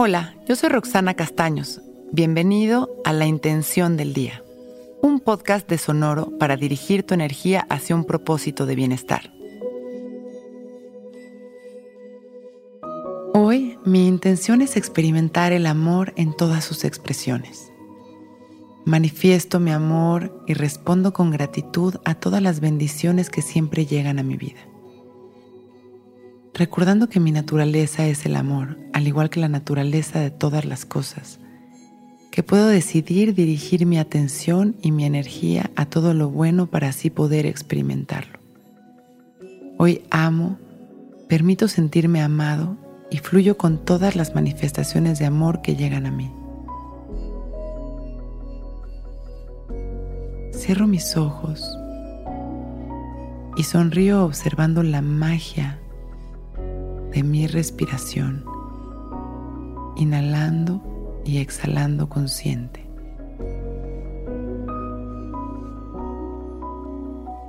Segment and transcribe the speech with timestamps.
[0.00, 1.80] Hola, yo soy Roxana Castaños.
[2.12, 4.44] Bienvenido a La Intención del Día,
[5.02, 9.32] un podcast de Sonoro para dirigir tu energía hacia un propósito de bienestar.
[13.34, 17.72] Hoy mi intención es experimentar el amor en todas sus expresiones.
[18.84, 24.22] Manifiesto mi amor y respondo con gratitud a todas las bendiciones que siempre llegan a
[24.22, 24.60] mi vida
[26.58, 30.84] recordando que mi naturaleza es el amor, al igual que la naturaleza de todas las
[30.84, 31.38] cosas,
[32.32, 37.10] que puedo decidir dirigir mi atención y mi energía a todo lo bueno para así
[37.10, 38.40] poder experimentarlo.
[39.78, 40.58] Hoy amo,
[41.28, 42.76] permito sentirme amado
[43.08, 46.28] y fluyo con todas las manifestaciones de amor que llegan a mí.
[50.52, 51.78] Cierro mis ojos
[53.56, 55.78] y sonrío observando la magia
[57.18, 58.44] de mi respiración,
[59.96, 62.88] inhalando y exhalando consciente.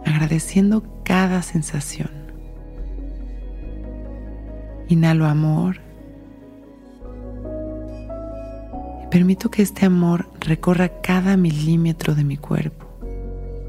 [0.08, 2.09] Agradeciendo cada sensación.
[4.88, 5.75] Inhalo amor
[9.03, 12.88] y permito que este amor recorra cada milímetro de mi cuerpo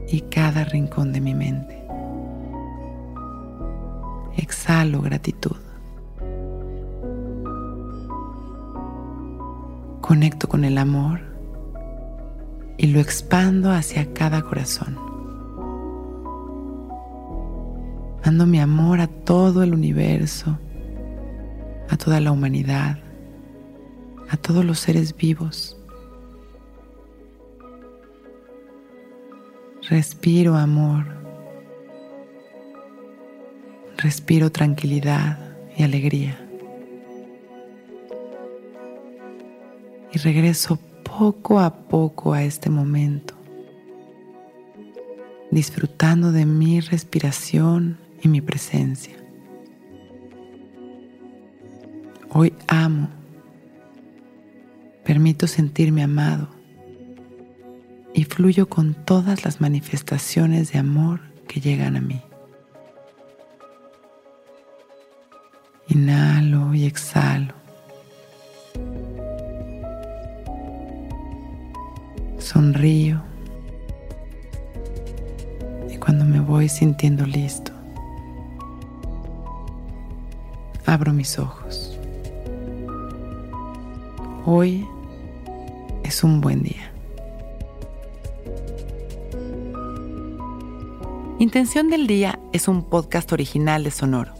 [0.08, 1.84] y cada rincón de mi mente.
[4.38, 5.56] Exhalo gratitud.
[10.10, 11.20] Conecto con el amor
[12.76, 14.98] y lo expando hacia cada corazón.
[18.24, 20.58] Mando mi amor a todo el universo,
[21.88, 22.98] a toda la humanidad,
[24.28, 25.80] a todos los seres vivos.
[29.88, 31.04] Respiro amor.
[33.96, 35.38] Respiro tranquilidad
[35.76, 36.49] y alegría.
[40.12, 43.34] Y regreso poco a poco a este momento,
[45.50, 49.16] disfrutando de mi respiración y mi presencia.
[52.30, 53.08] Hoy amo,
[55.04, 56.48] permito sentirme amado
[58.14, 62.20] y fluyo con todas las manifestaciones de amor que llegan a mí.
[65.88, 67.59] Inhalo y exhalo
[72.40, 73.22] sonrío
[75.90, 77.72] y cuando me voy sintiendo listo,
[80.86, 81.98] abro mis ojos.
[84.46, 84.86] Hoy
[86.02, 86.90] es un buen día.
[91.38, 94.34] Intención del Día es un podcast original de Sonoro.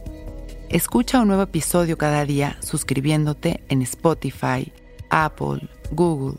[0.68, 4.70] Escucha un nuevo episodio cada día suscribiéndote en Spotify,
[5.08, 6.38] Apple, Google